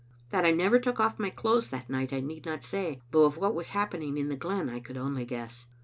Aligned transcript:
That 0.31 0.45
I 0.45 0.51
never 0.51 0.79
took 0.79 0.99
off 0.99 1.19
my 1.19 1.29
clothes 1.29 1.69
that 1.69 1.87
night 1.87 2.11
I 2.11 2.21
need 2.21 2.43
not 2.43 2.63
say, 2.63 3.03
though 3.11 3.25
of 3.25 3.37
what 3.37 3.53
was 3.53 3.69
happen 3.69 4.01
ing 4.01 4.17
in 4.17 4.29
the 4.29 4.35
glen 4.35 4.67
I 4.67 4.79
could 4.79 4.97
only 4.97 5.25
guess. 5.25 5.67